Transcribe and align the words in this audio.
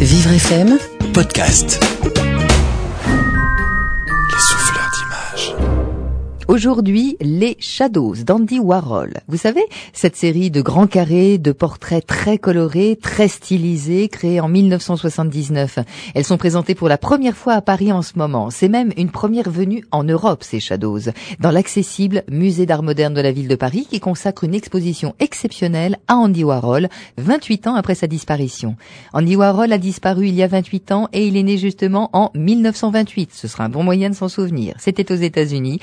Vivre 0.00 0.38
FM 0.38 0.78
Podcast. 1.12 1.95
Aujourd'hui, 6.56 7.18
les 7.20 7.58
Shadows 7.60 8.14
d'Andy 8.24 8.58
Warhol. 8.58 9.12
Vous 9.28 9.36
savez, 9.36 9.60
cette 9.92 10.16
série 10.16 10.50
de 10.50 10.62
grands 10.62 10.86
carrés, 10.86 11.36
de 11.36 11.52
portraits 11.52 12.06
très 12.06 12.38
colorés, 12.38 12.96
très 12.96 13.28
stylisés, 13.28 14.08
créés 14.08 14.40
en 14.40 14.48
1979. 14.48 15.80
Elles 16.14 16.24
sont 16.24 16.38
présentées 16.38 16.74
pour 16.74 16.88
la 16.88 16.96
première 16.96 17.36
fois 17.36 17.52
à 17.52 17.60
Paris 17.60 17.92
en 17.92 18.00
ce 18.00 18.16
moment. 18.16 18.48
C'est 18.48 18.70
même 18.70 18.90
une 18.96 19.10
première 19.10 19.50
venue 19.50 19.84
en 19.90 20.02
Europe, 20.02 20.42
ces 20.42 20.58
Shadows, 20.58 21.10
dans 21.40 21.50
l'accessible 21.50 22.22
Musée 22.30 22.64
d'art 22.64 22.82
moderne 22.82 23.12
de 23.12 23.20
la 23.20 23.32
ville 23.32 23.48
de 23.48 23.54
Paris 23.54 23.86
qui 23.90 24.00
consacre 24.00 24.44
une 24.44 24.54
exposition 24.54 25.14
exceptionnelle 25.18 25.98
à 26.08 26.14
Andy 26.14 26.42
Warhol, 26.42 26.88
28 27.18 27.66
ans 27.66 27.74
après 27.74 27.94
sa 27.94 28.06
disparition. 28.06 28.76
Andy 29.12 29.36
Warhol 29.36 29.74
a 29.74 29.78
disparu 29.78 30.28
il 30.28 30.34
y 30.34 30.42
a 30.42 30.48
28 30.48 30.92
ans 30.92 31.08
et 31.12 31.26
il 31.26 31.36
est 31.36 31.42
né 31.42 31.58
justement 31.58 32.08
en 32.14 32.30
1928. 32.34 33.32
Ce 33.34 33.46
sera 33.46 33.64
un 33.64 33.68
bon 33.68 33.82
moyen 33.82 34.08
de 34.08 34.14
s'en 34.14 34.30
souvenir. 34.30 34.74
C'était 34.78 35.12
aux 35.12 35.16
États-Unis. 35.16 35.80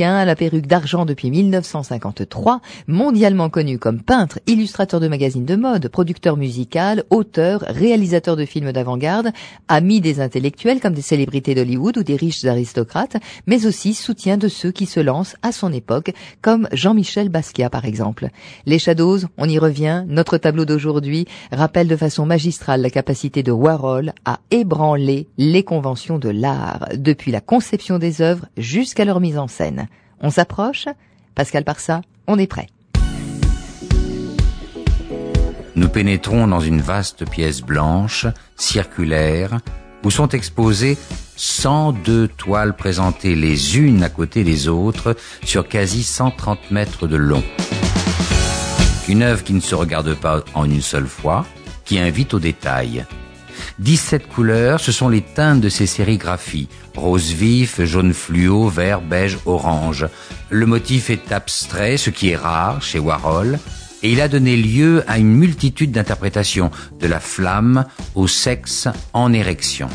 La 0.00 0.34
perruque 0.34 0.66
d'argent 0.66 1.04
depuis 1.04 1.30
1953, 1.30 2.60
mondialement 2.86 3.50
connu 3.50 3.78
comme 3.78 4.00
peintre, 4.00 4.38
illustrateur 4.46 4.98
de 4.98 5.08
magazines 5.08 5.44
de 5.44 5.56
mode, 5.56 5.88
producteur 5.88 6.38
musical, 6.38 7.04
auteur, 7.10 7.64
réalisateur 7.68 8.34
de 8.34 8.46
films 8.46 8.72
d'avant-garde, 8.72 9.30
ami 9.68 10.00
des 10.00 10.20
intellectuels 10.20 10.80
comme 10.80 10.94
des 10.94 11.02
célébrités 11.02 11.54
d'Hollywood 11.54 11.98
ou 11.98 12.02
des 12.02 12.16
riches 12.16 12.46
aristocrates, 12.46 13.18
mais 13.46 13.66
aussi 13.66 13.92
soutien 13.92 14.38
de 14.38 14.48
ceux 14.48 14.70
qui 14.70 14.86
se 14.86 15.00
lancent 15.00 15.36
à 15.42 15.52
son 15.52 15.70
époque, 15.70 16.12
comme 16.40 16.66
Jean-Michel 16.72 17.28
Basquiat 17.28 17.68
par 17.68 17.84
exemple. 17.84 18.28
Les 18.64 18.78
Shadows, 18.78 19.18
on 19.36 19.48
y 19.48 19.58
revient, 19.58 20.04
notre 20.08 20.38
tableau 20.38 20.64
d'aujourd'hui 20.64 21.26
rappelle 21.52 21.88
de 21.88 21.96
façon 21.96 22.24
magistrale 22.24 22.80
la 22.80 22.90
capacité 22.90 23.42
de 23.42 23.52
Warhol 23.52 24.14
à 24.24 24.40
ébranler 24.50 25.28
les 25.36 25.62
conventions 25.62 26.18
de 26.18 26.30
l'art, 26.30 26.88
depuis 26.94 27.32
la 27.32 27.42
conception 27.42 27.98
des 27.98 28.22
œuvres 28.22 28.46
jusqu'à 28.56 29.04
leur 29.04 29.20
mise 29.20 29.36
en 29.36 29.46
scène. 29.46 29.73
On 30.20 30.30
s'approche 30.30 30.86
Pascal 31.34 31.64
Parsa, 31.64 32.02
on 32.26 32.38
est 32.38 32.46
prêt. 32.46 32.68
Nous 35.76 35.88
pénétrons 35.88 36.46
dans 36.46 36.60
une 36.60 36.80
vaste 36.80 37.28
pièce 37.28 37.60
blanche, 37.60 38.26
circulaire, 38.56 39.58
où 40.04 40.10
sont 40.10 40.28
exposées 40.28 40.96
102 41.36 42.28
toiles 42.28 42.76
présentées 42.76 43.34
les 43.34 43.78
unes 43.78 44.04
à 44.04 44.08
côté 44.08 44.44
des 44.44 44.68
autres 44.68 45.16
sur 45.44 45.66
quasi 45.66 46.04
130 46.04 46.70
mètres 46.70 47.08
de 47.08 47.16
long. 47.16 47.42
Une 49.08 49.22
œuvre 49.22 49.42
qui 49.42 49.52
ne 49.52 49.60
se 49.60 49.74
regarde 49.74 50.14
pas 50.14 50.44
en 50.54 50.64
une 50.64 50.80
seule 50.80 51.08
fois, 51.08 51.44
qui 51.84 51.98
invite 51.98 52.34
au 52.34 52.38
détail. 52.38 53.04
17 53.80 54.28
couleurs, 54.28 54.80
ce 54.80 54.92
sont 54.92 55.08
les 55.08 55.22
teintes 55.22 55.60
de 55.60 55.68
ces 55.68 55.86
sérigraphies. 55.86 56.68
Rose 56.96 57.32
vif, 57.32 57.82
jaune 57.82 58.14
fluo, 58.14 58.68
vert, 58.68 59.00
beige, 59.00 59.38
orange. 59.46 60.06
Le 60.50 60.66
motif 60.66 61.10
est 61.10 61.32
abstrait, 61.32 61.96
ce 61.96 62.10
qui 62.10 62.30
est 62.30 62.36
rare 62.36 62.82
chez 62.82 62.98
Warhol, 62.98 63.58
et 64.02 64.12
il 64.12 64.20
a 64.20 64.28
donné 64.28 64.56
lieu 64.56 65.02
à 65.08 65.18
une 65.18 65.34
multitude 65.34 65.90
d'interprétations, 65.90 66.70
de 67.00 67.06
la 67.06 67.20
flamme 67.20 67.84
au 68.14 68.28
sexe 68.28 68.86
en 69.12 69.32
érection. 69.32 69.88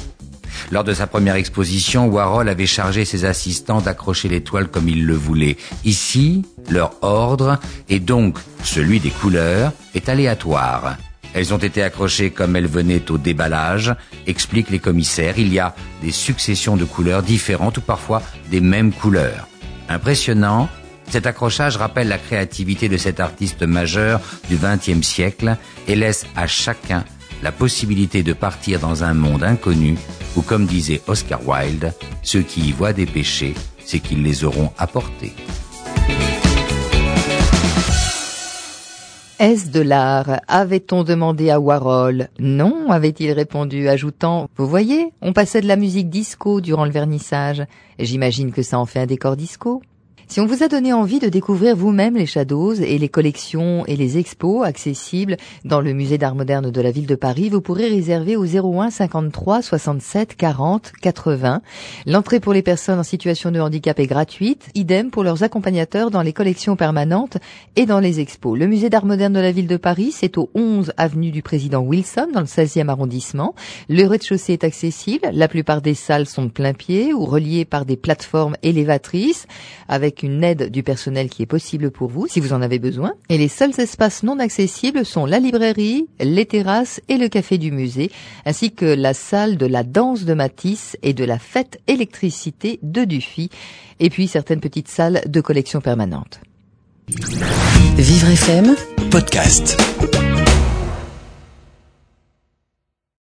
Lors 0.72 0.84
de 0.84 0.94
sa 0.94 1.08
première 1.08 1.36
exposition, 1.36 2.08
Warhol 2.08 2.50
avait 2.50 2.66
chargé 2.66 3.06
ses 3.06 3.24
assistants 3.24 3.82
d'accrocher 3.82 4.28
les 4.28 4.42
toiles 4.42 4.68
comme 4.68 4.90
il 4.90 5.06
le 5.06 5.16
voulait. 5.16 5.58
Ici, 5.86 6.44
leur 6.70 6.92
ordre, 7.02 7.60
et 7.88 8.00
donc 8.00 8.38
celui 8.64 9.00
des 9.00 9.10
couleurs, 9.10 9.72
est 9.96 10.10
aléatoire. 10.10 10.98
Elles 11.34 11.54
ont 11.54 11.58
été 11.58 11.84
accrochées 11.84 12.32
comme 12.32 12.56
elles 12.56 12.68
venaient 12.68 13.12
au 13.12 13.18
déballage, 13.18 13.94
expliquent 14.26 14.72
les 14.72 14.80
commissaires. 14.80 15.38
Il 15.38 15.54
y 15.54 15.60
a 15.60 15.76
des 16.02 16.12
successions 16.12 16.76
de 16.76 16.86
couleurs 16.86 17.24
différentes 17.24 17.78
ou 17.78 17.82
parfois 17.82 18.22
des 18.50 18.62
mêmes 18.62 18.92
couleurs. 18.92 19.48
Impressionnant, 19.88 20.70
cet 21.10 21.26
accrochage 21.26 21.78
rappelle 21.78 22.08
la 22.08 22.18
créativité 22.18 22.88
de 22.90 22.98
cet 22.98 23.20
artiste 23.20 23.64
majeur 23.64 24.22
du 24.50 24.58
XXe 24.58 25.06
siècle 25.06 25.58
et 25.88 25.96
laisse 25.96 26.26
à 26.36 26.46
chacun 26.46 27.04
la 27.42 27.52
possibilité 27.52 28.22
de 28.22 28.34
partir 28.34 28.80
dans 28.80 29.04
un 29.04 29.14
monde 29.14 29.44
inconnu 29.44 29.98
où, 30.36 30.42
comme 30.42 30.66
disait 30.66 31.02
Oscar 31.08 31.40
Wilde, 31.48 31.94
ceux 32.22 32.42
qui 32.42 32.62
y 32.62 32.72
voient 32.72 32.94
des 32.94 33.06
péchés, 33.06 33.56
c'est 33.84 34.00
qu'ils 34.00 34.24
les 34.24 34.44
auront 34.44 34.72
apportés. 34.78 35.34
Est-ce 39.40 39.70
de 39.70 39.80
l'art? 39.80 40.42
Avait-on 40.50 41.06
demandé 41.06 41.50
à 41.50 41.62
Warhol? 41.62 42.28
Non, 42.40 42.92
avait-il 42.92 43.32
répondu, 43.32 43.88
ajoutant 43.88 44.50
Vous 44.58 44.68
voyez, 44.68 45.14
on 45.22 45.32
passait 45.32 45.62
de 45.62 45.68
la 45.68 45.78
musique 45.78 46.10
disco 46.10 46.60
durant 46.60 46.84
le 46.84 46.92
vernissage. 46.92 47.64
J'imagine 48.00 48.52
que 48.52 48.64
ça 48.64 48.78
en 48.78 48.86
fait 48.86 49.00
un 49.00 49.06
décor 49.06 49.38
disco. 49.38 49.82
Si 50.32 50.40
on 50.40 50.46
vous 50.46 50.62
a 50.62 50.68
donné 50.68 50.94
envie 50.94 51.18
de 51.18 51.28
découvrir 51.28 51.76
vous-même 51.76 52.16
les 52.16 52.28
Shadows 52.28 52.76
et 52.76 53.00
les 53.00 53.10
collections 53.10 53.84
et 53.88 53.96
les 53.96 54.20
expos 54.20 54.64
accessibles 54.64 55.38
dans 55.66 55.82
le 55.82 55.92
musée 55.94 56.20
d'art 56.20 56.36
moderne 56.36 56.70
de 56.70 56.82
la 56.82 56.92
ville 56.92 57.08
de 57.08 57.16
Paris, 57.16 57.50
vous 57.50 57.62
pourrez 57.62 57.88
réserver 57.88 58.36
au 58.36 58.46
01 58.46 58.92
53 58.92 59.64
67 59.64 60.36
40 60.36 60.92
80. 61.02 61.64
L'entrée 62.06 62.40
pour 62.40 62.54
les 62.54 62.62
personnes 62.62 63.00
en 63.00 63.04
situation 63.04 63.50
de 63.50 63.60
handicap 63.60 64.00
est 64.00 64.06
gratuite, 64.06 64.70
idem 64.76 65.10
pour 65.10 65.24
leurs 65.24 65.42
accompagnateurs 65.42 66.12
dans 66.12 66.22
les 66.22 66.32
collections 66.32 66.76
permanentes 66.76 67.40
et 67.76 67.88
dans 67.88 68.00
les 68.00 68.20
expos. 68.20 68.56
Le 68.56 68.68
musée 68.68 68.92
d'art 68.92 69.06
moderne 69.06 69.34
de 69.34 69.40
la 69.40 69.52
ville 69.52 69.66
de 69.66 69.78
Paris, 69.78 70.12
c'est 70.12 70.38
au 70.38 70.52
11 70.54 70.94
avenue 70.96 71.32
du 71.32 71.42
président 71.42 71.82
Wilson 71.82 72.28
dans 72.32 72.42
le 72.42 72.46
16e 72.46 72.90
arrondissement. 72.90 73.56
Le 73.90 74.06
rez-de-chaussée 74.06 74.54
est 74.54 74.64
accessible, 74.64 75.28
la 75.34 75.48
plupart 75.48 75.82
des 75.82 75.96
salles 75.96 76.28
sont 76.28 76.46
de 76.46 76.52
plein 76.52 76.74
pied 76.74 77.16
ou 77.16 77.26
reliées 77.26 77.66
par 77.66 77.84
des 77.84 77.98
plateformes 77.98 78.58
élévatrices 78.62 79.48
avec 79.88 80.19
une 80.24 80.44
aide 80.44 80.72
du 80.72 80.84
personnel 80.84 81.30
qui 81.30 81.44
est 81.44 81.48
possible 81.48 81.92
pour 81.92 82.10
vous 82.10 82.28
si 82.28 82.40
vous 82.40 82.54
en 82.54 82.62
avez 82.62 82.80
besoin. 82.80 83.14
Et 83.30 83.38
les 83.38 83.48
seuls 83.48 83.80
espaces 83.80 84.24
non 84.24 84.40
accessibles 84.40 85.06
sont 85.06 85.26
la 85.26 85.40
librairie, 85.40 86.08
les 86.20 86.46
terrasses 86.46 87.02
et 87.10 87.18
le 87.18 87.28
café 87.28 87.58
du 87.58 87.72
musée, 87.72 88.12
ainsi 88.46 88.72
que 88.72 88.86
la 88.86 89.14
salle 89.14 89.58
de 89.58 89.66
la 89.66 89.84
danse 89.84 90.26
de 90.26 90.34
Matisse 90.34 90.98
et 91.04 91.14
de 91.14 91.24
la 91.24 91.40
fête 91.40 91.80
électricité 91.88 92.80
de 92.84 93.04
Dufy, 93.04 93.50
et 94.00 94.10
puis 94.10 94.28
certaines 94.28 94.62
petites 94.62 94.88
salles 94.88 95.22
de 95.26 95.42
collection 95.42 95.82
permanente. 95.82 96.40
Vivre 97.98 98.30
FM 98.30 98.76
Podcast. 99.10 99.78